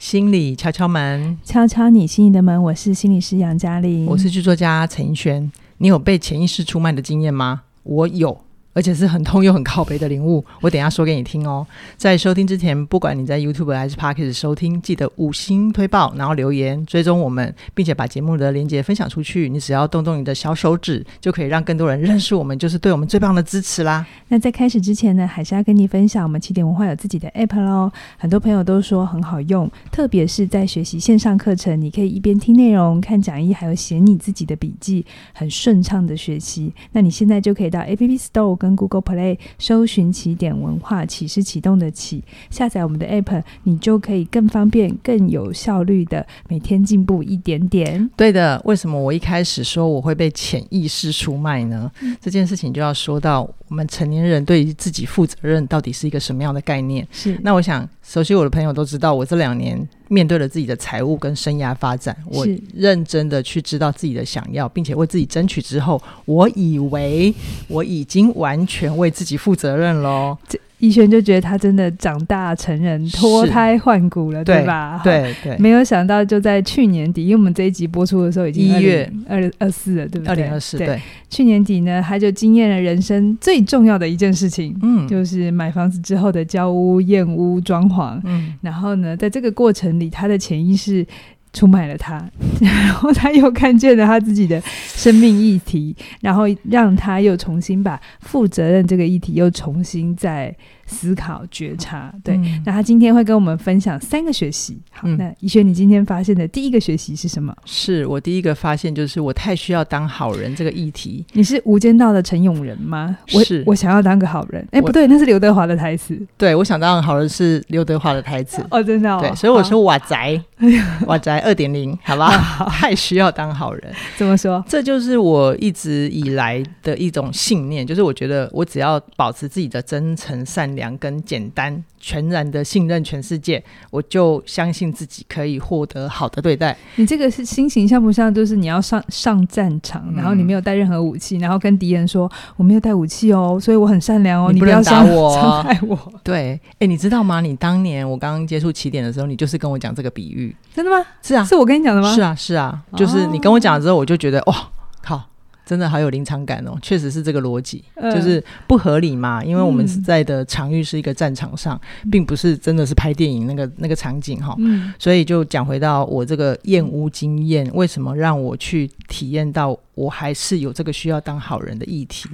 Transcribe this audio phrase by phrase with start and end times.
[0.00, 2.60] 心理敲敲门，敲敲你心里的门。
[2.62, 5.52] 我是心理师杨嘉玲，我是剧作家陈奕轩。
[5.76, 7.64] 你有被潜意识出卖的经验吗？
[7.82, 8.40] 我有。
[8.72, 11.66] 而且是很痛又很靠背的领悟，我等下说给你听哦。
[11.96, 19.48] 在收听之前，不管你在 YouTube 还是 Podcast 收听，记得五星推爆，然后留言追踪我们，并且把节目的链接分享出去。
[19.48, 24.06] 你只要动动你的小手指，就可以让更多人认识我们，就是对我们最棒的支持啦。
[24.28, 27.90] 那在开始之前呢，还是要跟你分享，我们起点文化有自己的 App 喽。
[28.18, 36.72] 很多朋友都说很好用，特别是在学习线上课程，你可以一边听内容、看讲义，还有写你自己的笔记，很顺畅的学习。
[36.92, 48.10] 那你现在就可以到 App Store 跟 Google Play 搜寻起点文化，启是启动的启，下载我们的 App，你就可以更方便、更有效率的每天进步一点点。
[48.16, 51.90] 对的，为什么我一开始说我会被潜意识出卖呢？
[52.02, 57.06] 嗯、这件事情就要说到我们成年人对于自己负责任到底是一个什么样的概念？
[57.12, 57.38] 是。
[57.42, 67.32] 那我想，熟悉我的朋友都知道，我这两年面对了自己的财务跟生涯发展，我认真的去知道自己的想要，并且为自己争取之后，我以为
[67.68, 70.36] 我已经完全为自己负责任喽。
[70.80, 75.00] 奕瑄就觉得他真的长大成人，脱胎换骨了，对吧？
[75.04, 80.28] 对对，没有想到就在去年底，因为我们这一集播出的时候已经一月二二四了，对不对？
[80.28, 81.00] 二零二四，对。
[81.28, 91.06] 去年底呢，他就经验了人生最重要的一件事情，嗯，就是买房子之后的交屋、验屋、装潢，嗯，然后呢，在这个过程里，他的潜意识。
[91.52, 92.22] 出卖了他，
[92.60, 100.54] 然后他又看见了他自己的生命议题，然后让他又重新把负责任这个议题又重新再
[100.86, 102.12] 思考觉察。
[102.22, 104.80] 对，嗯、那他今天会跟我们分享三个学习。
[104.90, 107.54] 好，嗯、那怡轩，你今天发现的第一个学习是什么？
[107.64, 111.24] 是我第一个发现，就是我太需要当好人这个议题。
[111.32, 113.16] 你是《无间道》的陈永仁吗？
[113.34, 114.66] 我是，我想要当个好人。
[114.72, 116.20] 哎，不对，那是刘德华的台词。
[116.36, 118.64] 对，我想当个好人是刘德华的台词。
[118.70, 119.20] 哦，真的、哦。
[119.20, 120.40] 对，所以我说瓦宅，
[121.06, 121.38] 瓦宅。
[121.40, 122.30] 二点零，好吧，
[122.70, 123.92] 太需要当好人。
[124.16, 124.62] 怎么说？
[124.68, 131.82] 这就是我一直以来的一种信念，就是我觉得我只要保持自己的真诚、善良跟简单。
[132.00, 136.76] 全然的信任全世界，我就相信自己可以获得好的对待。
[136.96, 138.32] 你这个是心情像不像？
[138.34, 145.98] 就是你要上上战场，嗯、然后你没有带任何武器，然后跟敌人说我没有带武器哦，所以我很善良哦，你不要打我， 伤害我。
[146.24, 147.40] 对，哎，你知道吗？
[147.40, 151.04] 你当年我刚刚接触起点的时候，你就是跟我讲这个比喻，真的吗？
[151.22, 152.14] 是啊，是我跟你讲的吗？
[152.14, 154.54] 是啊，是啊，就是你跟我讲了之后，我就觉得哇，
[155.02, 155.29] 靠。
[155.70, 172.28] 真的好有临场感哦，确实是这个逻辑，呃、就是不合理嘛，因为我们在的场域是一个战场上，嗯、并不是真的是拍电影那个那个场景哈，嗯、所以就讲回到我这个验屋经验，为什么让我去体验到我还是有这个需要当好人的议题？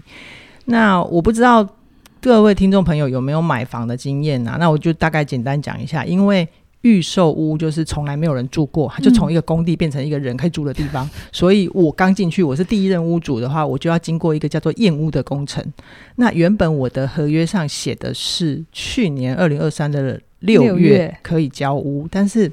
[0.64, 1.68] 那我不知道
[2.22, 4.56] 各位听众朋友有没有买房的经验啊？
[4.58, 6.48] 那我就大概简单讲一下，因为。
[6.86, 11.04] 预售屋就是从来没有人住过，就从一个工地变成一个人可以住的地方。
[11.04, 15.64] 嗯、所以我刚进去，我是第一任屋主的话，我就要经过一个叫做验屋的工程。
[16.14, 22.50] 那原本我的合约上写的是去年二零二三的六月可以交屋，但是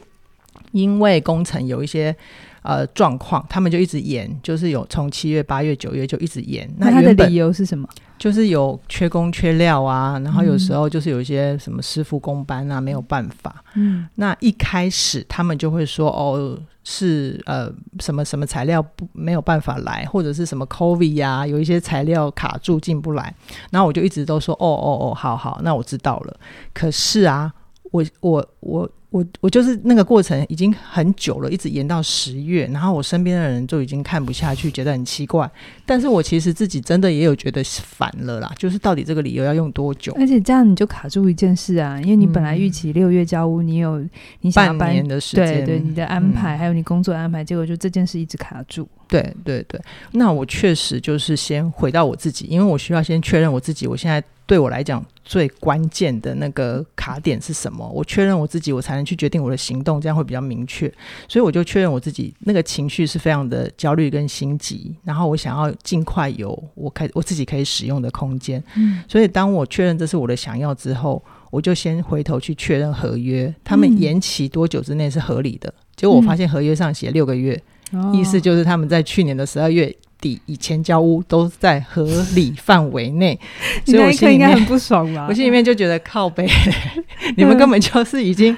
[0.71, 2.15] 因为工程有一些
[2.63, 6.69] 呃状况，他们就一直延，就是有从七月、八月、九月就一直延。
[6.77, 7.87] 那他的理由是什么？
[8.17, 13.63] 就是有缺工缺料啊，然后有时候就是有一些什么师傅工班啊，没有办法。
[13.75, 17.69] 嗯，那一开始他们就会说，哦，是呃
[17.99, 23.35] 什么什么材料不没有办法来，或者是什么 COVID 呀，有一些材料卡住进不来。
[23.71, 26.39] 然后我就一直都说，哦哦哦，好好，那我知道了。
[26.73, 27.51] 可是啊，
[27.91, 28.89] 我我我。
[29.13, 35.47] 我我就是那个过程已经很久了，一直延到十月，然后我身边的人就已经看不下去，觉得很奇怪。
[35.85, 40.11] 但是我其实自己真的也有觉得烦了啦，就是到底这个理由要用多久？
[40.17, 44.03] 而且这样你就卡住一件事啊，因为你本来预期六月交屋，你有
[44.41, 48.89] 你想半年的时间，对对，你的安排、嗯、还有你工作安排，结果就这件事一直卡住。
[49.07, 49.79] 对对对，
[50.11, 54.23] 那我确实就是先回到我自己，因为我需要先确认我自己，我现在。
[54.45, 57.89] 对我来讲，最关键的那个卡点是什么？
[57.89, 60.85] 我确认我自己，我才能去决定我的行动，这样会比较明确。
[61.29, 68.61] 所以我就确认我自己那个情绪是非常的焦虑跟心急，然后我想要尽快有我开我自己可以使用的空间。
[68.75, 75.69] 嗯，所以当我确认这是我的想要之后，我就先回头去确认合约，他们延期多久之内是合理的？
[75.69, 77.59] 嗯，结果我发现合约上写六个月，
[77.91, 79.93] 嗯，意思就是他们在去年的十二月。
[80.21, 83.37] 底以前交屋都在合理范围内，
[83.85, 85.25] 所以我心里面应该很不爽吧？
[85.27, 86.47] 我心里面就觉得靠北，
[87.35, 88.55] 你们根本就是已经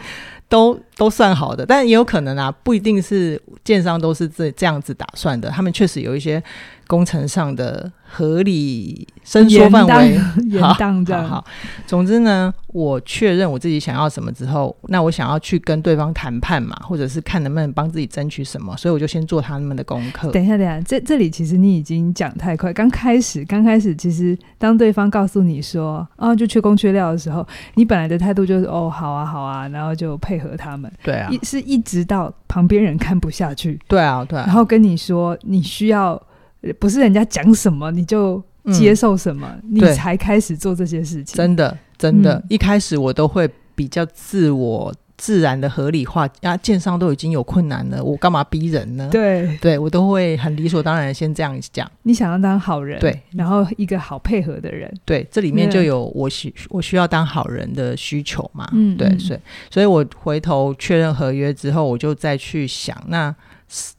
[0.47, 6.39] 都都算好的，但也有可能啊，不一定是建商都是这这样子打算的，他们确实有一些
[6.87, 10.17] 工程上的合理伸缩范围，
[10.61, 11.43] 好，这样好。
[11.87, 20.29] 总之呢，我确认我自己想要什么之后，那我想要去跟对方谈判嘛，或者是看能不能帮自己争取什么，所以我就先做他们的功课。
[20.31, 22.71] 等一下，等一下，这这里其实你已经讲太快。
[22.71, 30.91] 刚开始，刚开始，其实当对方告诉你说啊，就缺工缺料的时候，你本来的态度就是哦，好啊，好啊，然后就配合他们。
[31.03, 33.79] 对啊，一是一直到旁边人看不下去。
[33.87, 36.21] 对啊，对啊，然后跟你说你需要。
[36.73, 41.35] 不是人家讲什么你就接受什么，嗯、你才开始做这些事情。
[41.35, 46.27] 真的，真的，嗯、一开始我都会比较自我、自然的合理化。
[46.41, 49.07] 啊，建商都已经有困难了，我干嘛逼人呢？
[49.11, 51.89] 对，对我都会很理所当然的先这样讲。
[52.03, 58.67] 你想要当好人，对，然后一个好配合的人，对，这里面就有我需我需要当好人的需求嘛。
[58.73, 59.39] 嗯，对，所以，
[59.69, 63.35] 所以我回头确认合约之后，我就再去想那。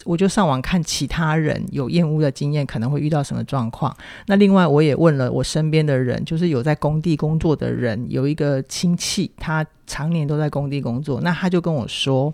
[0.05, 3.95] 我就上网看其他人有验屋的经验，可能会遇到什么状况。
[4.27, 12.33] 那另外，我也问了我身边的人，就是有在工地工作的人，有一个亲戚，他常年都在工地工作，那他就跟我说，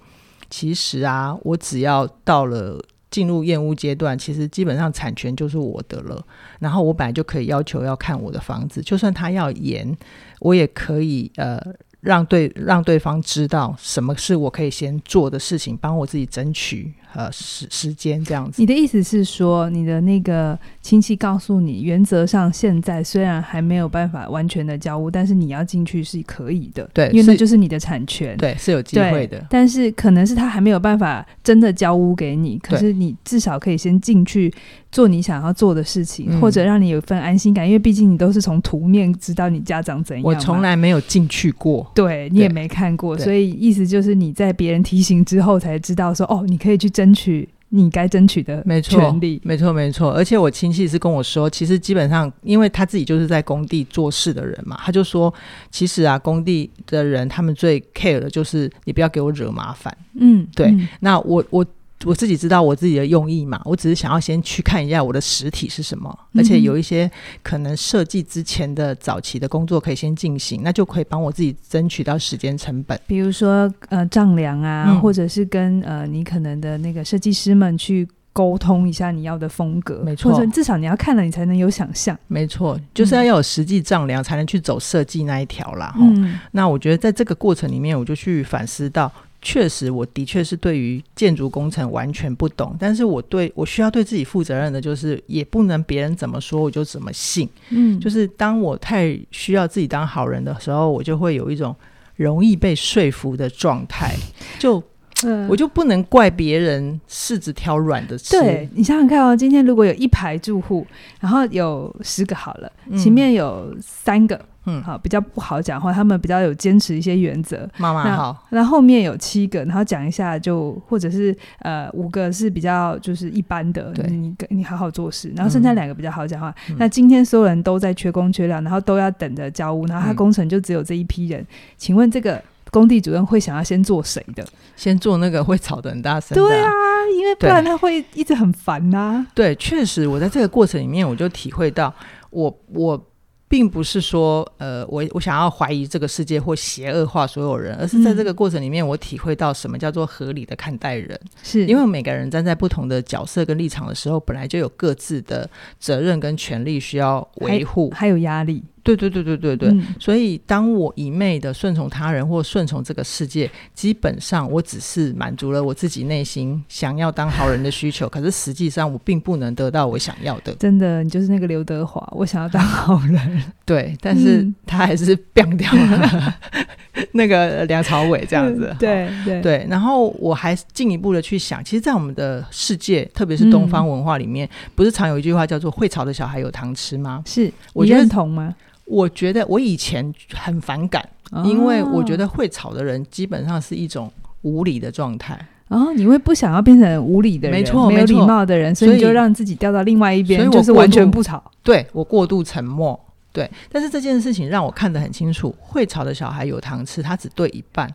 [0.50, 2.78] 其实啊，我只要到了
[3.10, 6.24] 进入验屋阶段，其实基本上产权就是我的了。
[6.60, 9.96] 然后我本来就可以要求要看我的房子，就算他要延，
[10.40, 11.60] 我也可以呃。
[12.02, 18.60] 让对让对方知道什么是我可以先做的事情，帮我自己争取呃时时间这样子。
[18.60, 29.44] 你的意思是说，你的那个亲戚告诉你，原则上现在虽然还没有办法完全的交屋，但是你要进去是可以的，对，因为那就是你的产权，对，是有机会的。
[29.50, 34.52] 但是可能是他还没有办法真的交屋给你，可是你至少可以先进去
[34.92, 40.22] 做你想要做的事情，嗯、或者让你有一份安心感，因为毕竟你都是从图面知道你家长怎样。
[40.22, 41.90] 我从来没有进去过。
[41.94, 49.40] 对，你也没看过，所以意思就是你在别人提醒之后才知道说哦，你可以去争取你该争取的权利。
[49.42, 50.12] 没错，没错。
[50.12, 55.32] 而且我亲戚是跟我说，其实基本上，因为他自己就是在工地做事的人嘛，他就说，
[55.70, 59.96] 其实啊，工地的人他们最 care 的就是你不要给我惹麻烦。
[60.20, 60.66] 嗯，对。
[60.66, 61.64] 嗯、那我我。
[62.04, 67.10] 我自己知道我自己的用意嘛，我只是想要先去看一下我的实体是什么，而且有一些
[67.42, 72.98] 可能设计之前的早期的工作可以先进行，那就可以帮我自己争取到时间成本。
[73.06, 82.18] 比如说呃丈量啊，嗯、或者是跟呃你可能的那个设计师们去沟通一下你要的风格，没错，或者至少你要看了你才能有想象。
[82.28, 85.94] 没错，就是要要有实际丈量才能去走设计那一条啦。
[85.98, 89.12] 嗯，那我觉得在这个过程里面，我就去反思到。
[89.42, 97.48] 确实，我的确是对于建筑工程完全不懂，但是我对我需要对自己负责任的，就是也不能别人怎么说我就怎么信。
[97.70, 101.74] 嗯，就是当我太需要自己当好人的时候，我就会有一种
[102.14, 104.14] 容易被说服的状态，
[104.58, 104.82] 就。
[105.24, 108.38] 嗯，我就不能怪别人柿子挑软的吃。
[108.38, 110.86] 对，你想想看哦，今天如果有一排住户，
[111.20, 117.68] 然后有十个好了，嗯、前面有三个，嗯，好比较不好讲话，他们比较有坚持一些原则。
[117.78, 126.54] 妈妈好，那后面有七个，然后讲一下就或者是呃五个是比较就是一般的，对你你好好做事，然后剩下两个比较好讲话。
[126.70, 131.46] 嗯、那今天所有人都在缺工缺料，然后都要等着交屋，然后他工程就只有这一批人，嗯、
[131.76, 132.42] 请问这个？
[132.72, 134.42] 工地主任会想要先做谁的？
[134.74, 136.34] 先做那个会吵得很大声。
[136.34, 136.70] 对啊，
[137.16, 139.26] 因为不然他会一直很烦呐、啊。
[139.34, 141.94] 对，确实，我在这个过程里面，我就体会到
[142.30, 143.06] 我，我我
[143.46, 151.20] 并不是说，呃，我我想要怀疑这个世界或邪恶化所有人，而是在这个过程里面，我体会到什么叫做合理的看待人。
[151.42, 155.48] 是因为每个人站在不同的角色跟立场的时候，本来就有各自的
[155.78, 158.64] 责任跟权利需要维护，还有压力。
[158.82, 170.52] 对对对对对对，嗯、所以当我一昧的顺从他人或顺从这个世界，基本上我只是满足了我自己内心想要当好人的需求，可是实际上我并不能得到我想要的。
[170.54, 176.34] 真的，你就是那个刘德华，我想要当好人，对， 但是他还是变掉了
[177.12, 178.66] 那个梁朝伟这样子。
[178.72, 187.22] 嗯、对对对，然后我还进一步的去想，其实，在我们的世界，特别是东方文化里面，嗯、不是常有一句话叫做“会吵的小孩有糖吃”吗？
[187.24, 188.54] 是，我认同吗？
[188.92, 195.38] 我觉得我以前很反感，哦、因为我觉得会吵的人基本上是一种无理的状态。
[195.68, 201.42] 哦，你会不想要变成无理的人，没错，没有礼貌的人，所以，就让自己掉到另外一边，所以就是完全不吵。
[201.62, 202.98] 对，我过度沉默，
[203.32, 203.50] 对。
[203.70, 207.90] 但是这件事情让我看得很清楚，会吵的小孩有糖吃，他只对一半。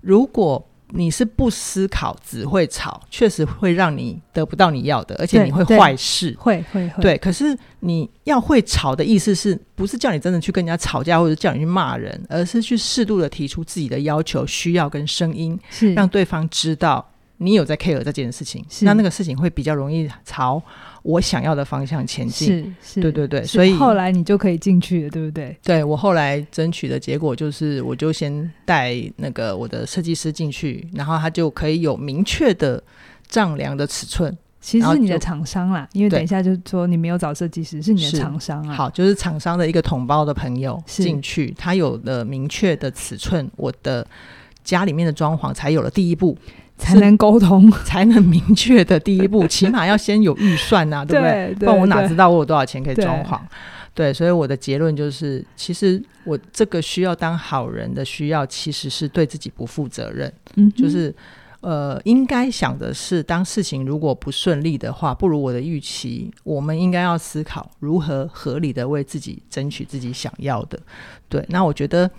[0.00, 6.36] 如果你是不思考，只会吵，确实会让你得不到你要的，而且你会坏事。
[6.38, 7.02] 会会会。
[7.02, 17.04] 对，可是你要会吵的意思是不是叫你真的去跟人家吵架，或者叫你去骂人，而是去适度的提出自己的要求、需要跟声音，是让对方知道
[17.38, 18.64] 你有在 care 这件事情。
[18.68, 20.62] 是那那个事情会比较容易朝
[21.02, 22.48] 我想要的方向前进。
[22.48, 25.56] 是，是，对对对，所以后来你就可以进去了，对不对？
[25.62, 32.82] 对，我后来争取的结果就是，我就先带那个我的设计师进去，然后他就可以有明确的
[33.26, 34.36] 丈量的尺寸。
[34.60, 38.72] 其实是你的厂商啦，因为等一下就说你没有找设计师，是你的厂商啊。
[38.72, 44.06] 好，就是厂商的一个同胞的朋友进去，他有了明确的尺寸，我的
[44.62, 46.38] 家里面的装潢才有了第一步。
[46.78, 51.32] 才能沟通，才能明确的第一步， 起码要先有预算呐、啊，对不对？
[51.32, 53.38] 对，对，不然我哪知道我有多少钱可以装潢？
[53.94, 60.32] 对，对，所以我的结论就是，其实我这个需要当好人的需要，其实是对自己不负责任。
[60.56, 61.14] 嗯，就是
[61.60, 70.80] 呃，应该想的是，当事情如果不顺利的话，不如我的预期，我们应该要思考如何合理的为自己争取自己想要的。
[71.28, 72.10] 对，那我觉得。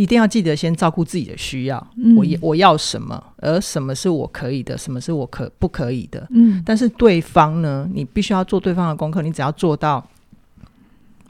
[0.00, 6.24] 一定要记得先照顾自己的需要，嗯、我我要什么，而什么是我可以的，什么是我可不可以的。
[6.30, 10.06] 嗯，但是对方呢，你必须要做对方的功课，你只要做到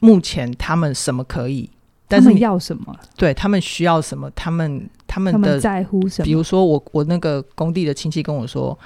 [0.00, 1.70] 目前他们什么可以，
[2.06, 6.24] 但是他们要什么，对他们需要什么，他们他们的在乎什么。
[6.24, 8.78] 比如说我我那个工地的亲戚跟我说。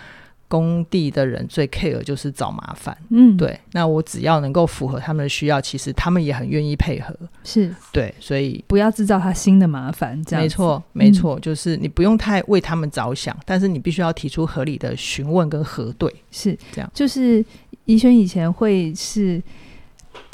[0.52, 3.58] 工地的人最 care 就是找麻烦，嗯，对。
[3.72, 8.14] 那我只要能够符合他们的需要，其实他们也很愿意配合，是对。
[8.20, 16.90] 所以不要制造他新的麻烦，这样没错，没错，嗯，就是你不用太为他们着想，但是你必须要提出合理的询问跟核对，是这样。
[16.92, 17.42] 就是
[17.86, 19.42] 怡轩以前会是。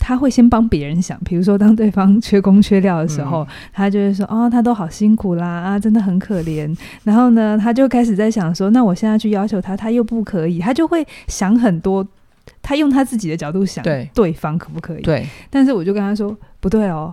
[0.08, 6.74] 他会先帮别人想，比如说当对方缺工缺料的时候，嗯、他就会说：“哦，他都好辛苦啦，啊，真的很可怜。”
[7.04, 12.08] 然后呢，他就开始在想说：“那我现在去要求他，他又不可以。”他就会想很多，
[12.62, 15.02] 他用他自己的角度想，对，对方可不可以？
[15.02, 15.26] 对。
[15.50, 17.12] 但是我就跟他说：“不对哦。”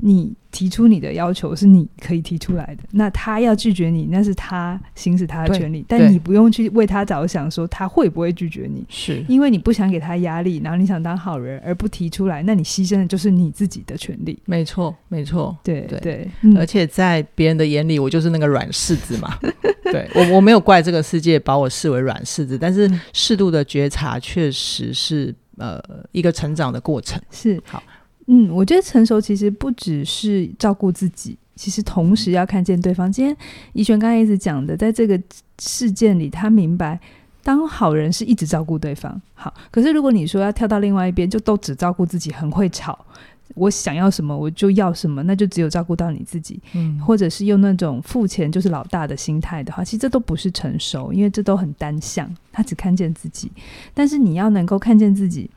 [0.00, 14.38] 你提出你的要求是你可以提出来的，那他要拒绝你，那是他行使他的权利，但你不用去为他着想，说他会不会拒绝你，是因为你不想给他压力，然后你想当好人而不提出来，那你牺牲的就是你自己的权利。
[14.46, 19.38] 没错，没错，对对对，而且在别人的眼里，我就是那个软柿子嘛。
[19.84, 25.80] 对我，我没有怪这个世界把我视为软柿子，但是适度的觉察确实是呃
[26.12, 27.20] 一个成长的过程。
[27.30, 27.82] 是好。
[28.26, 33.10] 嗯，我觉得成熟其实不只是照顾自己，其实同时要看见对方。
[33.10, 33.36] 今天
[33.72, 35.20] 怡璇刚才一直讲的，在这个
[35.58, 36.98] 事件里，他明白
[37.42, 39.20] 当好人是一直照顾对方。
[39.34, 42.98] 好，可是如果你说要跳到另外一边，就都只照顾自己，很会吵，
[43.54, 46.60] 我想要什么我就要什么，那就只有照顾到你自己。
[46.74, 53.50] 嗯，或者是用那种付钱就是老大的心态的话，其实这都不是成熟，因为这都很单向，他只看见自己。
[53.94, 55.50] 但是你要能够看见自己。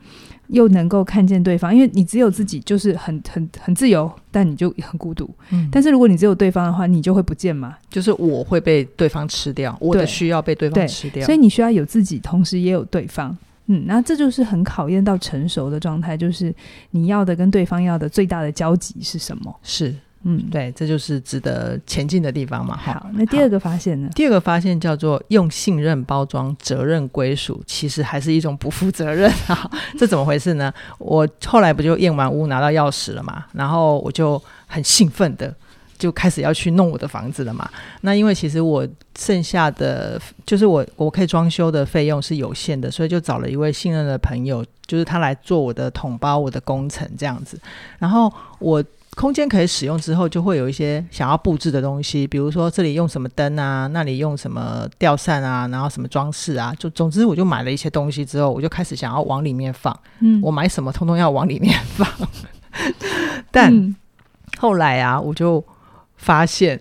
[0.49, 5.29] 又能够看见对方，因为你只有自己就是很很很自由，但你就很孤独。
[5.51, 7.75] 嗯，但是如果你只有对方的话，你就会不见嘛。
[7.87, 11.23] 就是我会被对方吃掉，我的需要被对方吃掉。
[11.23, 13.37] 所以你需要有自己，同时也有对方。
[13.71, 16.53] 嗯，那这就是很考验到成熟的状态，就是
[16.91, 19.55] 你要的跟对方要的最大的交集是什么？
[19.63, 19.95] 是。
[20.23, 22.75] 嗯，对，这就是值得前进的地方嘛。
[22.75, 24.09] 好，那第二个发现呢？
[24.13, 29.71] 第二个发现叫做用信任包装责任归属，其实还是一种不负责任啊。
[29.97, 30.73] 这怎么回事呢？
[30.97, 35.55] 我后来不就验完屋拿到钥匙了嘛，然后我就很兴奋的
[35.99, 37.69] 就开始要去弄我的房子了嘛。
[38.01, 47.59] 那因为其实我剩下的就是我我可以装修的费用是有限的，所以就找了一位信任的朋友，就是他来做我的统包、我的工程这样子。
[47.99, 48.83] 然后我。
[49.15, 59.99] 空间可以使用之后，就会有一些想要布置的东西，比如说这里用什么灯啊，那里用什么吊扇啊，然后什么装饰啊，就总之我就买了一些东西之后，我就开始想要往里面放。
[60.19, 62.07] 嗯，我买什么通通要往里面放。
[63.51, 63.95] 但
[64.57, 65.61] 后来啊，我就
[66.19, 66.79] 发现，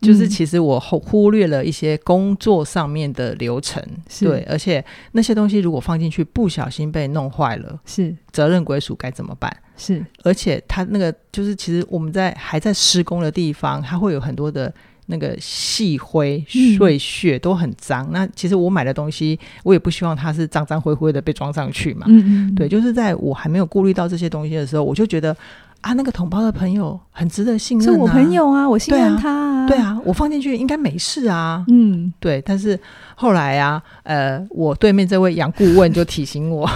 [0.00, 3.82] 就是其实我忽忽略了一些工作上面的流程，
[4.20, 9.50] 对，而且那些东西如果放进去不小心被弄坏了，是责任归属该怎么办？
[9.76, 14.72] 是，而且它那个就是，其实我们在还在施工的地方，它会有很多的
[15.06, 16.44] 那个细灰
[16.76, 18.04] 碎屑，都很脏。
[18.10, 22.06] 嗯、那其实我买的东西，我也不希望它是脏脏灰灰的被装上去嘛。
[22.08, 25.34] 嗯嗯，对，就是在我还没有顾虑到这些东西的时候，我就觉得。
[25.80, 29.78] 啊，那个同胞的朋友很值得信任，啊，是我朋友啊，我信任他，啊对啊。
[29.78, 31.64] 对啊，我放进去应该没事啊。
[31.68, 32.42] 嗯，对。
[32.42, 32.78] 但是
[33.14, 36.68] 后来啊，呃，我对面这位杨顾问就提醒我，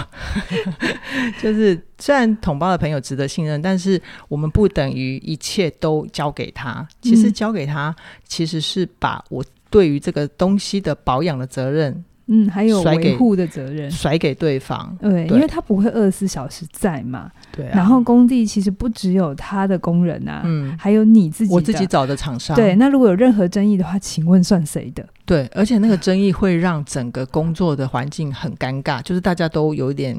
[1.41, 6.87] 就是虽然同胞的朋友值得信任，但是我们不等于一切都交给他。
[7.01, 7.93] 其实交给他，
[8.27, 12.03] 其实是把我对于这个东西的保养的责任。
[12.27, 17.71] 嗯，还有维护的责任甩给对方，对，因为他不会二十四小时在嘛，对、啊。
[17.75, 22.75] 然后工地其实不只有他的工人啊，嗯，还有你自己，我自己找的厂商，对。
[22.75, 25.05] 那如果有任何争议的话，请问算谁的？
[25.25, 30.17] 对，而且那个争议会让整个工作的环境很尴尬，就是大家都有一点。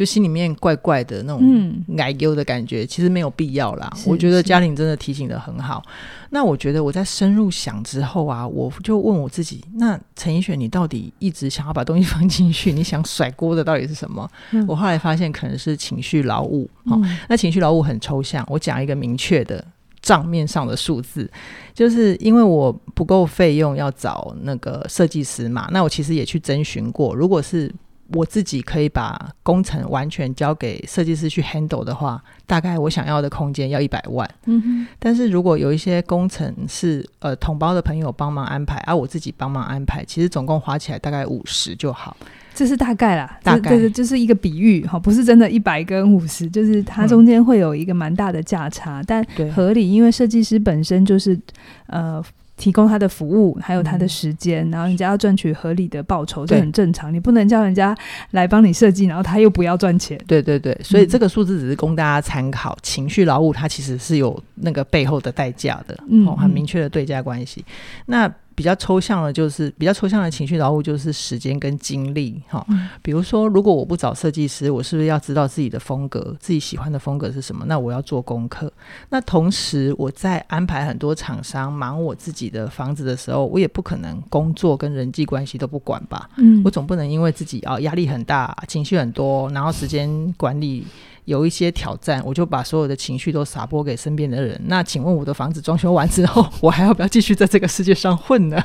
[0.00, 3.92] 就心里面怪怪的那种奶油的感觉，嗯、其实没有必要啦。
[4.06, 5.82] 我觉得嘉玲真的提醒的很好。
[6.30, 12.72] 那我觉得我在深入想之后啊，我就问我自己：那陈奕迅，你到底一直想要把东西放进去？
[12.72, 14.26] 你想甩锅的到底是什么？
[14.52, 16.66] 嗯、我后来发现可能是情绪劳务。
[16.84, 18.42] 哦，那情绪劳务很抽象。
[18.48, 19.62] 我讲一个明确的
[20.00, 21.30] 账面上的数字，
[21.74, 25.68] 就是因为我不够费用要找那个设计师嘛。
[25.70, 27.70] 那我其实也去征询过，如果是。
[28.12, 34.28] 我自己可以把工程完全交给设计师去 handle 的话，大概我想要的空间要一百万。
[34.46, 34.86] 嗯哼。
[34.98, 42.16] 但是如果有一些工程是呃同胞的朋友帮忙安排，而、啊、我自己帮忙安排，其实总共花起来大概五十就好。
[42.52, 51.38] 这是大概啦，大概这就是一个比喻哈，不是真的一百跟五十，就是它中间会有一个蛮大的价差，嗯、但合理，因为设计师本身就是
[51.86, 52.22] 呃。
[52.60, 57.12] 提供他的服务，还有他的时间，嗯、然后人家要赚取合理的报酬，这很正常。
[57.12, 57.96] 你不能叫人家
[58.32, 60.20] 来帮你设计，然后他又不要赚钱。
[60.26, 62.74] 对对对，所以这个数字只是供大家参考。
[62.74, 67.64] 嗯、情绪劳务它其实是有那个背后的代价的，嗯，很明确的对价关系。
[68.04, 72.62] 那比较抽象的，就是比较抽象的情绪劳务，就是时间跟精力哈。
[73.00, 77.64] 比如说，如果我不找设计师，我是不是要知道自己的风格，自己喜欢的风格是什么？
[77.66, 78.70] 那我要做功课。
[79.08, 86.28] 那同时，我在安排很多厂商忙我自己的房子的时候，我也不可能工作跟人际关系都不管吧？
[86.36, 90.86] 嗯，我总不能因为自己啊压力很大，情绪很多，然后时间管理。
[91.30, 94.60] 有一些挑战，我就把所有的情绪都撒播给身边的人。
[94.66, 98.60] 那请问我的房子装修完之后，我还要不要继续在这个世界上混呢？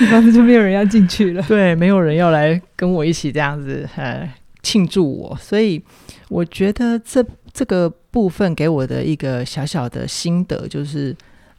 [0.00, 1.42] 你房子就没有人要进去了。
[1.44, 4.28] 对，没有人要来跟我一起这样子呃
[4.62, 5.38] 庆祝我。
[5.40, 5.80] 所以
[6.28, 11.14] 我觉得这这个部分给我的一个小小的心得就是。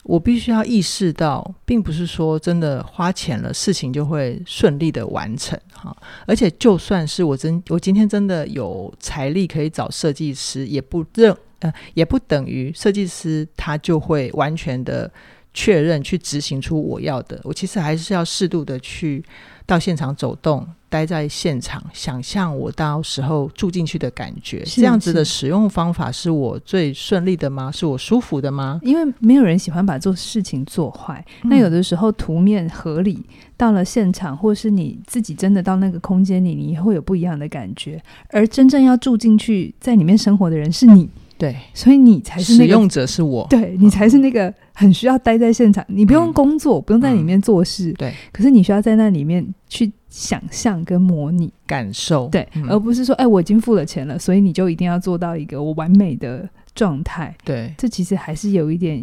[0.08, 5.94] 我必须要意识到，并不是说真的花钱了，事情就会顺利的完成哈。
[6.26, 15.10] 而且，就算是我真我今天真的有财力可以找设计师，也不认呃，也不等于设计师他就会完全的
[15.52, 17.38] 确认去执行出我要的。
[17.44, 19.22] 我其实还是要适度的去
[19.66, 20.66] 到现场走动。
[20.88, 27.70] 待在现场，想象我到时候住进去的感觉，这样子的使用方法是我最顺利的吗？
[27.70, 28.80] 是我舒服的吗？
[28.82, 31.24] 因为没有人喜欢把做事情做坏。
[31.42, 33.24] 嗯、那有的时候图面合理，
[33.56, 38.02] 到了现场，或是你自己真的到那个空间里，你会有不一样的感觉。
[38.30, 41.08] 而真正要住进去，在里面生活的人是你。
[41.38, 43.46] 对，所以你才是那个使用者，是我。
[43.48, 47.92] 对，你才是那个很需要待在现场，你不用工作，嗯、不用在里面做事。
[47.92, 52.26] 嗯、对，可是你需要在那里面去想象跟模拟感受。
[52.26, 57.32] 对，嗯、而不是说，哎，我已经付了钱了，所以你就一定要做到一个我完美的状态。
[57.44, 59.00] 对，这其实还是有一点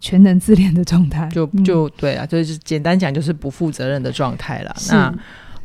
[0.00, 1.28] 全能自恋的状态。
[1.28, 4.74] 就就对啊，就是简单讲，就是不负责任的状态了。
[4.88, 5.14] 那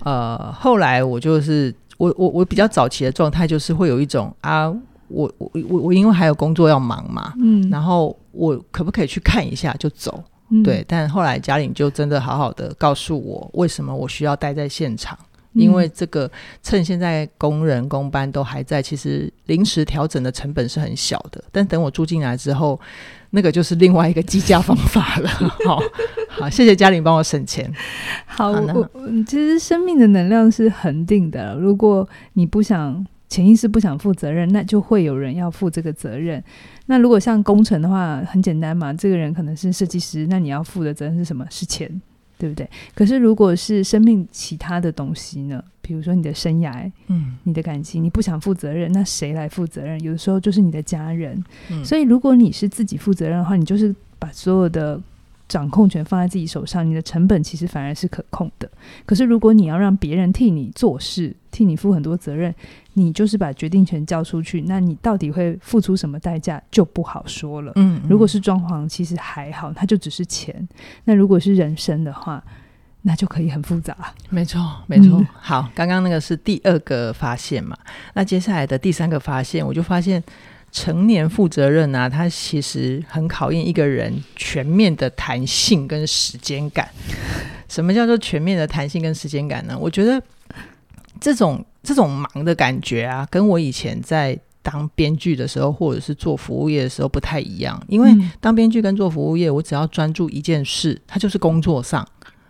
[0.04, 4.76] 呃，后来我就是我我我比较早期的状态，就是会有一种啊。
[5.12, 10.24] 我我我我因为还有工作要忙嘛，嗯，然后我可不可以去看一下就走？
[10.54, 15.18] 嗯、对，但后来嘉玲就真的好好的告诉我，为什么我需要待在现场？
[15.54, 16.30] 嗯、因为这个
[16.62, 21.42] 趁现在工人工班都还在，其实临时调整的成本是很小的。
[21.52, 22.78] 但等我住进来之后，
[23.30, 25.30] 那个就是另外一个计价方法了。
[25.66, 25.82] 好
[26.30, 27.74] 好，谢谢嘉玲帮我省钱。
[28.26, 28.90] 好，好我
[29.26, 33.06] 其实生命的能量是恒定的，如果你不想。
[33.32, 36.44] 潜意识不想负责任，那就会有人要负这个责任。
[36.88, 41.48] 那如果像工程的话，很简单嘛，这个人可能是设计师，那你要负的责任是什么？
[41.50, 41.90] 是钱，
[42.38, 42.70] 对不对？
[42.94, 45.64] 可是如果是生命其他的东西呢？
[45.82, 49.98] 比如说你的生涯，嗯，你的感情，你不想负责任，那谁来负责任？
[50.02, 51.42] 有的时候就是你的家人。
[51.70, 55.00] 嗯，所以如果你是自己负责任的话，你就是把所有的。
[55.52, 58.72] 掌控权放在自己手上，你的成本其实反而是可控的。
[59.06, 62.56] 可是，如果你要让别人替你做事，替你负很多责任，
[62.94, 67.74] 你就是把决定权交出去，那你到底会付出什么代价就不好说了。
[67.76, 70.66] 嗯，嗯，如果是装潢，其实还好，它就只是钱。
[71.04, 72.42] 那如果是人生的话，
[73.02, 73.94] 那就可以很复杂。
[74.30, 75.20] 没错，没错。
[75.20, 77.78] 嗯、好，刚刚那个是第二个发现嘛？
[78.14, 80.24] 那接下来的第三个发现，我就发现。
[80.72, 86.88] 成年负责任啊，它其实很考验一个人全面的弹性跟时间感。
[87.68, 89.78] 什么叫做全面的弹性跟时间感呢？
[89.78, 90.22] 我觉得
[91.20, 97.82] 这种这种忙的感觉啊，跟我以前在当编剧的时候，或者是做服务业的时候不太一样。
[97.88, 102.08] 因为当编剧跟做服务业，我只要专注一件事，它就是工作上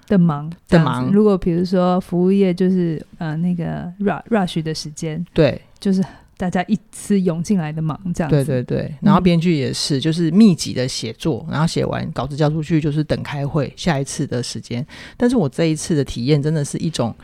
[0.08, 1.12] 的忙的忙。
[1.12, 6.04] 如果比如说服务业就是呃那个 rush rush 的时间，对，就是。
[6.42, 8.44] 大家一次涌进来的忙，这样子。
[8.44, 14.84] 对对对，然后编剧也是，就是密集的写作，然后写完稿子交出去，就是等开会下一次的时间。
[15.16, 17.16] 但是我这一次的体验真的是一种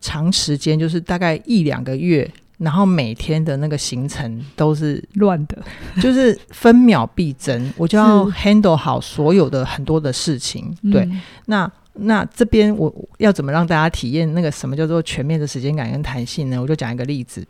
[0.00, 2.28] 长时间，就是大概一两个月。
[2.58, 5.62] 然后每天的那个行程都是乱的，
[6.00, 10.74] 就是分秒必争， 我就要 handle 好所有的很多的事情。
[10.90, 16.58] 对，嗯、那那这边我要怎么让大家体验那个什么叫做全面的时间感跟弹性呢？
[16.58, 17.46] 我就讲一个例子，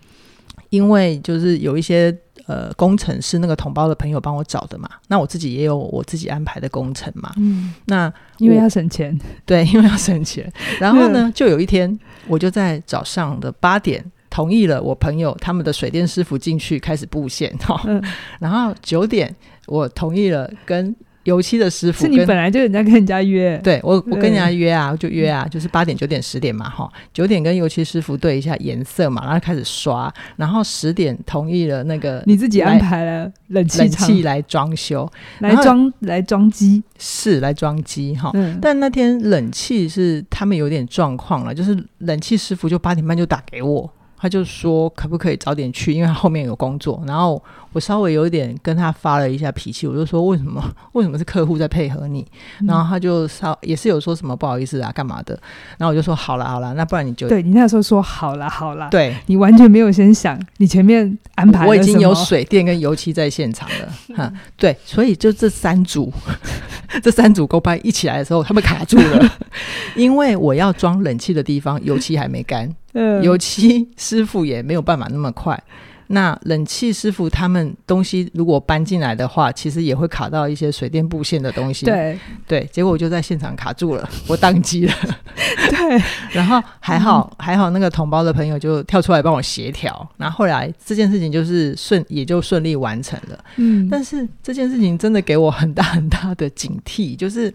[0.70, 7.33] 因为就是有一些呃工程是那个同胞的朋友帮我找的嘛，那我自己也有我自己安排的工程嘛。
[7.37, 10.52] 嗯，那因为要省钱，对，因为要省钱。
[10.79, 14.05] 然后呢，就有一天我就在早上的八点。
[14.29, 18.02] 同意了，我朋友他们的水电师傅进去开始布线哈，嗯、
[18.38, 19.35] 然后九点
[19.66, 20.94] 我同意了跟
[21.27, 35.09] 油漆的师傅，是你本来就人家跟人家约，对我我跟人家约啊，就约啊，就是八点九点十点嘛哈，九点跟油漆师傅对一下颜色嘛，然后开始刷，然后十点同意了那个你自己安排了冷气冷气来装修，
[35.41, 36.83] 来装来装机。
[36.99, 43.93] 是来装机哈，嗯、但那天冷气是他们有点状况了，就是冷气师傅就八点半就打给我。
[44.18, 47.02] 他就说可不可以早点去，因为他后面有工作。
[47.07, 52.26] 然后我稍微有一点跟他发了一下脾气，我就说为什么为什么是客户在配合你？
[52.61, 55.38] 嗯、然后他就稍也是有说什么不好意思啊干嘛的。
[55.76, 64.33] 然后我就说好了好了，那不然你就对你那时候说好了好了，对你完全没有先想你前面安排我已经有水电跟油漆在现场了 哈。
[64.57, 66.11] 对，所以就这三组
[67.02, 69.37] 这三组勾班一起来的时候，他们卡住了，
[69.94, 72.74] 因为我要装冷气的地方油漆还没干。
[73.22, 75.62] 油漆师傅也没有办法那么快。
[76.09, 81.85] 那冷气师傅他们东西如果搬进来的话，其实也会卡到一些水电布线的东西。
[81.85, 84.94] 对对，结果我就在现场卡住了， 我当机了。
[85.68, 90.09] 对， 然后还好、嗯、还好，那个同胞的朋友就跳出来帮我协调。
[90.16, 93.44] 然后后来这件事情就是顺也就顺利完成了。
[93.56, 97.52] 嗯，但是这件事情真的给我很大很大的警惕，就是。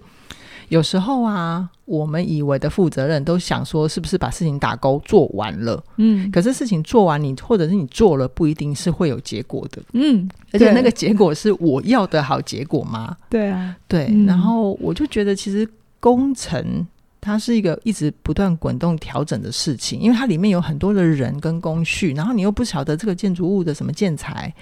[0.72, 5.84] 有时候啊，我们以为的负责任都想说，是不是把事情打勾做完了？
[5.98, 9.82] 嗯，可是事情做完你，你或者是你做了，不一定是会有结果的。
[9.92, 13.18] 嗯，而且那个结果是我要的好结果吗？
[13.30, 14.08] 对啊，对。
[14.12, 15.68] 嗯、然后我就觉得，其实
[16.00, 16.88] 工程
[17.20, 24.54] 它是一个一直不断滚动调整的事情，因为它里面有很多的人跟工序，然后你又不晓得这个建筑物的什么建材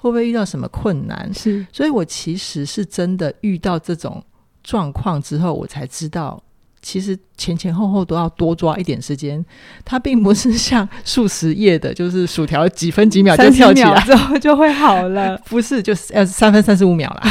[0.00, 1.30] 会不会遇到什么困难。
[1.34, 4.24] 是，所以我其实是真的遇到这种。
[4.68, 6.38] 状况之后，我才知道，
[6.82, 9.42] 其实前前后后都要多抓一点时间。
[9.82, 15.38] 它并不是像数十页的，就是薯条几分几秒就跳起来之后就会好了。
[15.48, 17.22] 不是，就是要三分三十五秒了。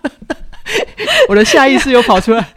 [1.28, 2.48] 我的下意识又跑出来。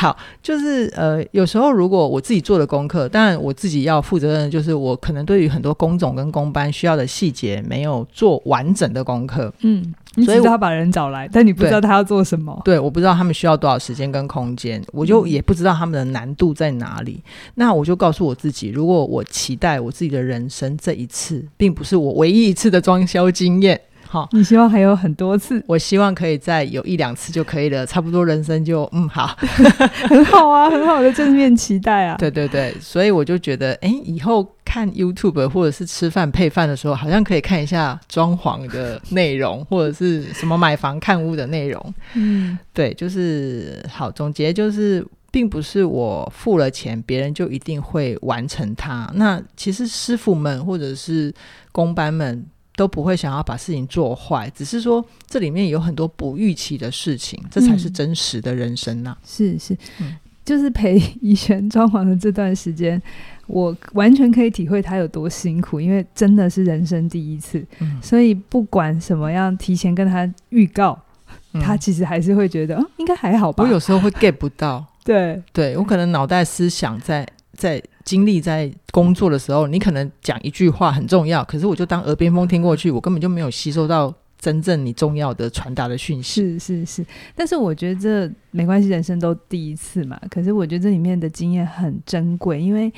[0.00, 9.52] 好，就是呃，有时候如果我自己做的功课，当然我自己要负责任，就是我可能对于很多工种跟工班需要的细节没有做完整的功课。
[9.60, 9.94] 嗯。
[10.24, 12.60] 所以他把人找来，但你不知道他要做什么。
[12.64, 17.22] 对，我不知道他们需要多少时间跟空间，我就也不知道他们的难度在哪里。
[17.24, 23.80] 嗯、那我就告诉我自己，如果我期待我自己的人生这一次，并不是我唯一一次的装修经验。
[24.12, 25.62] 好，你希望还有很多次？
[25.68, 29.36] 我希望可以再有一两次就可以了，差不多人生就嗯好，
[30.10, 32.16] 很好啊，很好的正面期待啊。
[32.18, 41.94] 对对对，所以我就觉得，哎，以后看 YouTube 或者是吃饭配饭的时候，好像可以看一下装潢的内容，或者是什么买房看屋的内容。
[42.14, 44.10] 嗯，对，就是好。
[44.10, 49.08] 总结就是，并不是我付了钱，别人就一定会完成它。
[49.14, 51.32] 那其实师傅们或者是
[51.70, 52.44] 工班们。
[52.80, 59.18] 都不会想要把事情做坏，只是说这里面有很多不预期的事情，这才是真实的人生呐、啊。
[59.20, 59.26] 嗯。
[59.26, 60.16] 是是，嗯、
[60.46, 62.98] 就是陪怡璇装潢的这段时间，
[63.48, 70.98] 我完全可以体会他有多辛苦，因为真的是人生第一次，嗯、所以不管什么样，提前跟他预告，
[71.52, 73.62] 嗯、他其实还是会觉得，嗯，应该还好吧。
[73.62, 75.42] 我有时候会 get 不到， 对。
[75.52, 77.82] 对，我可能脑袋思想在在。
[78.04, 86.40] 经历在工作的时候，你可能讲一句话很重要，可是我就当耳边风听过去，我根本就没有吸收到真正你重要的传达的讯息。
[86.40, 90.20] 是是是，但是我觉得这没关系，人生都第一次嘛。
[90.30, 92.92] 可是我觉得这里面的经验很珍贵，因为。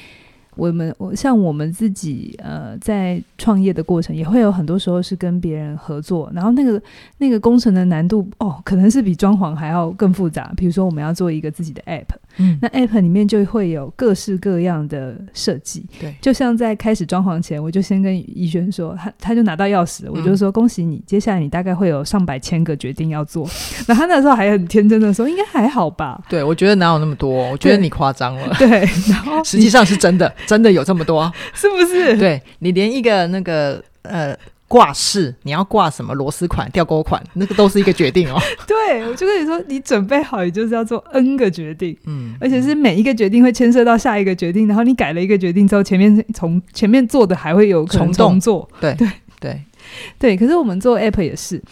[0.55, 6.81] 我们我像我们自己呃，在创业的过程也会有很多时候是跟别人合作，然后那个
[7.17, 10.53] 那个工程的难度哦，可能是比装潢还要更复杂。
[10.55, 12.05] 比如说我们要做一个自己的 app，
[12.39, 15.85] 嗯，那 app 里面就会有各式各样的设计。
[16.01, 23.49] 对，就像在开始装潢前，我就先跟怡轩说，他他就拿到钥匙，我就说恭喜你，嗯、接下来你大概会有上百千个决定要做。
[23.87, 26.21] 那他那时候还很天真的说，应该还好吧？
[26.29, 27.51] 对，我觉得哪有那么多？
[27.51, 28.55] 我觉得你夸张了。
[28.59, 28.69] 对，
[29.11, 30.33] 然后实际上是真的。
[30.47, 32.17] 真的有这么多，是不是？
[32.17, 34.37] 对，你连一个那个呃。
[34.73, 38.41] 挂饰，你要挂什么螺丝款、吊钩款，那个都是一个决定哦。
[38.67, 49.63] 对，我就跟你说，你准备好，你就是要做 N 个决定，嗯，而且是每一个决定会牵涉到下一个决定，然后你改了一个决定之后，前面从前面做的还会有重做，对对对
[50.19, 50.37] 对。
[50.39, 51.63] 可是我们做 App 也是，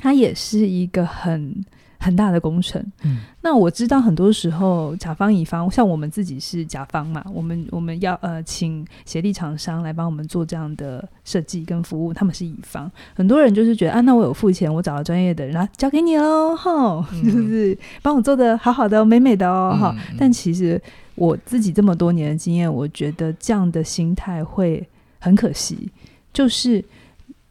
[0.00, 1.62] 它也是一个很。
[2.00, 20.16] 很大的工程，嗯，那我知道很多时候甲方乙方，像我们自己是甲方嘛，我们我们要呃请协力厂商来帮我们做这样的设计跟服务，他们是乙方，很多人就是觉得啊，那我有付钱，我找了专业的人，来，交给你喽，哈，嗯、就是帮我做的好好的、美美的哦，哈、嗯。
[20.18, 20.80] 但其实
[21.16, 24.86] 我自己这么多年的经验，我觉得这样的心态会
[25.18, 25.90] 很可惜，
[26.32, 26.84] 就是。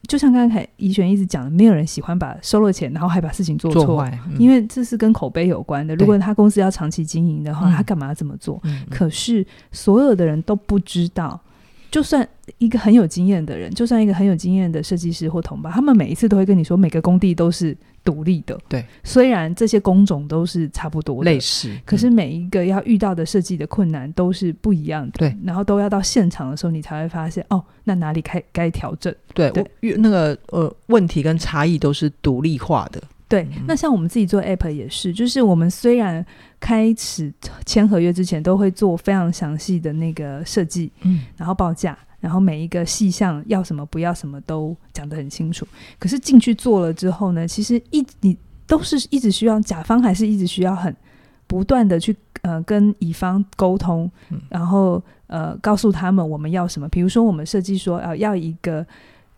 [0.07, 5.95] 就像刚才怡璇一直讲的，没有人喜欢把收了钱，然后还把事情做错，做，嗯，因为这是跟口碑有关的。
[5.95, 8.59] 如果他公司要长期经营的话，他干嘛要这么做？
[8.63, 11.39] 嗯，可是所有的人都不知道，
[11.89, 17.75] 就算一个很有经验的人，就算一个很有经验的设计师或同伴，他们每一次都会跟你说，每个工地都是。
[18.03, 29.61] 独立的，对，虽然这些工种都是差不多的类似，可是每一个要遇到的设计的困难都是不一样的，对，然后都要到现场的时候，你才会发现哦，那哪里该该调整，对，对。
[29.91, 33.65] 我那个呃问题跟差异都是独立化的，对、嗯。
[33.67, 36.25] 那像我们自己做 App 也是，就是我们虽然
[36.59, 37.33] 开始
[37.65, 41.97] 签合约之前都会做非常详细的那个设计，嗯，然后报价。
[42.19, 45.67] 然后每一个细项要什么不要什么都讲得很清楚，
[45.99, 48.35] 可是进去做了之后呢，其实一你
[48.65, 50.93] 都是一直需要甲方还是一直需要很
[51.45, 58.83] 不断的去呃跟乙方沟通，嗯、然后呃告诉他们我们要什么，比如说我们设计说呃要一个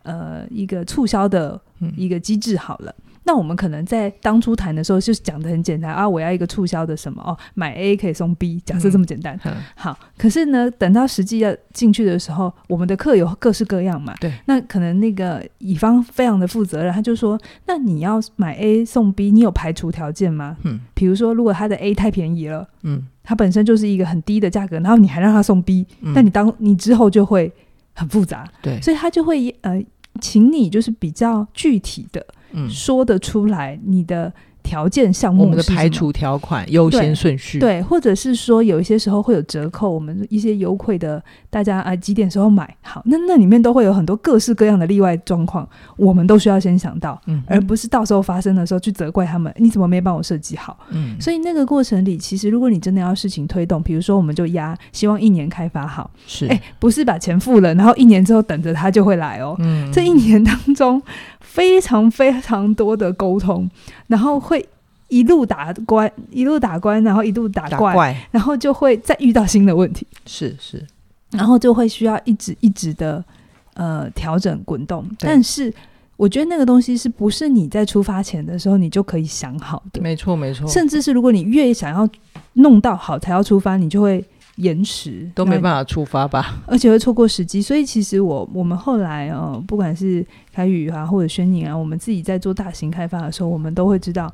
[0.04, 1.60] 呃一个促销的
[1.98, 2.96] 一个机制好了。
[2.98, 9.40] 嗯那我们可能在当初谈的时候就是讲的很简单啊，我要一个促销的什么哦，买 A 可以送 B，假设这么简单。
[9.46, 14.16] 嗯、好，可是呢，等到实际要进去的时候，我们的课有各式各样嘛。
[14.20, 14.34] 对。
[14.48, 20.80] 那可能那个乙方非常的负责任，他就说：“那你要买 A 送 B，你有排除条件吗？”嗯。
[20.96, 27.54] 比如说，如果他的 A 太便宜了，嗯，它本身就是一个很低的价格，然后你还让他送 B，那、嗯、你当你之后就会
[27.94, 28.44] 很复杂。
[28.64, 28.82] 对。
[28.82, 29.80] 所以他就会呃，
[30.20, 32.26] 请你就是比较具体的。
[32.70, 34.34] 说得出来你的
[34.70, 37.58] 条件项目，我们的排除条款优先顺序。
[37.58, 42.78] 对，对，或者是说有一些时候会有折扣，我们一些优惠的，大家啊几点时候买？
[42.84, 50.78] 好，那那里面都会有很多各式各样的例外状况，我们都需要先想到，嗯，而不是到时候发生的时候去责怪他们，你怎么没帮我设计好？
[50.92, 61.02] 嗯，所以那个过程里，其实如果你真的要事情推动，比如说我们就压希望一年开发好，是，哎，不是把钱付了，然后一年之后等着他就会来哦，嗯，这一年当中
[61.40, 63.68] 非常非常多的沟通，
[64.10, 64.68] 然后会。
[65.12, 70.86] 一路打关，一路打关，然后一路打怪，打怪，然后就会再遇到新的问题，是是，
[71.32, 73.26] 然后就会需要一直一直的
[73.74, 75.04] 呃调整滚动。
[75.18, 75.74] 但是
[76.16, 80.00] 我觉得那个东西是不是你在出发前的时候你就可以想好的？
[80.00, 82.08] 没错没错，甚至是如果你越想要
[82.54, 84.24] 弄到好才要出发，你就会
[84.60, 87.62] 延迟，都没办法出发吧，而且会错过时机。
[87.62, 94.32] 所以其实我我们后来呃，不管是凯宇啊或者轩宁啊，我们自己在做大型开发的时候，我们都会知道。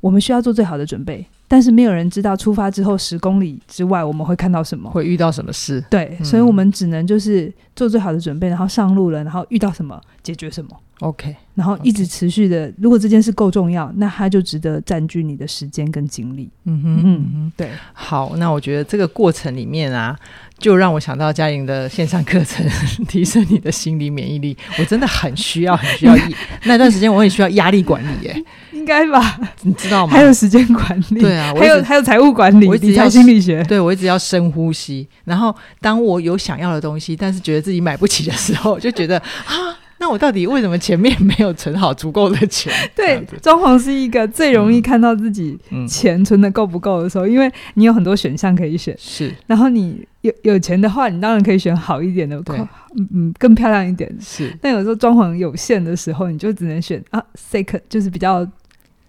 [0.00, 5.82] 我们需要做最好的准备，但是没有人知道出发之后十公里之外我们会看到什么，会遇到什么事。
[5.90, 10.70] 对，嗯、所以我们只能就是做最好的准备，然后上路了，然后遇到什么解决什么。
[11.00, 12.72] OK，然后一直持续的。
[12.76, 16.50] 如果这件事够重要，那它就值得占据你的时间跟精力。
[16.64, 17.70] 嗯哼嗯哼，对。
[17.92, 20.18] 好，那我觉得这个过程里面啊，
[20.58, 22.66] 就让我想到佳莹的线上课程，
[23.06, 24.56] 提升你的心理免疫力。
[24.76, 26.16] 我真的很需要，很需要
[26.66, 28.26] 那段时间，我也需要压力管理。
[28.26, 28.44] 耶。
[28.72, 29.38] 应该吧？
[29.62, 30.12] 你知道吗？
[30.12, 33.62] 还有时间管理，对啊，还有还有财务管理，我理财心理学。
[33.64, 35.06] 对，我一直要深呼吸。
[35.24, 39.78] 然后，当我有想要的东西，但是觉得自己买不起的时候，就觉得啊。
[40.00, 42.72] 那我到底为什么前面没有存好足够的钱？
[42.94, 48.94] 对，装潢是一个最容易看到自己钱存的够不够的时候，嗯嗯，因为你有很多选项可以选。
[48.96, 52.68] 是，然后你有有钱的话，你当然可以选好一点的，嗯
[53.12, 54.08] 嗯，更漂亮一点。
[54.20, 57.20] 是，但有时候装潢有限的时候，你就只能选啊
[57.50, 58.46] ，second 就是比较。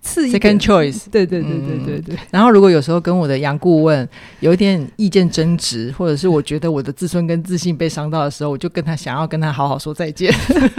[0.01, 2.15] Second choice，对对对对对对。
[2.31, 4.07] 然后，如果有时候跟我的杨顾问
[4.39, 10.33] 有一点意见争执，或者是我觉得我的自尊跟自信被伤到的时候，我就跟他想要跟他好好说再见。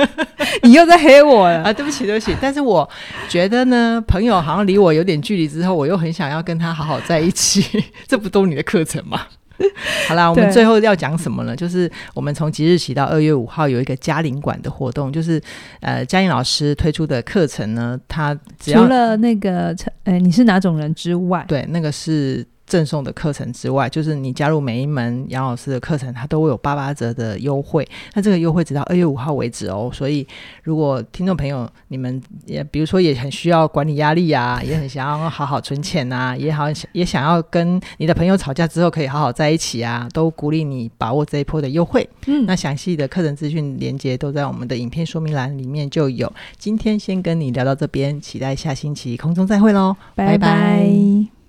[0.63, 1.73] 你又在黑我了啊！
[1.73, 2.35] 对不起，对不起。
[2.41, 2.89] 但是我
[3.29, 7.85] 觉得呢，朋友好像离我有点距离之后，我又很想要跟他好好在一起。
[8.09, 9.27] 这不都你的课程吗？
[10.09, 11.55] 好啦，我们最后要讲什么呢？
[11.55, 15.41] 就是我们从即日起到二月五号有一个嘉陵馆的活动，就是
[15.81, 27.87] 呃嘉玲老师推出的课程呢，他只要除了那个呃你是哪种人之外，对，那个是赠送的课程之外，就是你加入每一门杨老师的课程，它都会有八八折的优惠。
[28.15, 29.91] 那这个优惠直到二月五号为止哦。
[29.93, 30.25] 所以，
[30.63, 42.09] 如果听众朋友你们也比如说也很需要管理压力啊，也很想要好好存钱啊，也好也想要跟你的朋友吵架之后可以好好在一起啊，都鼓励你把握这一波的优惠。
[42.27, 46.33] 嗯，那详细的课程资讯连接都在我们的影片说明栏里面就有。
[46.57, 50.39] 今天先跟你聊到这边，期待下星期空中再会喽，拜拜。
[50.39, 51.40] 拜拜。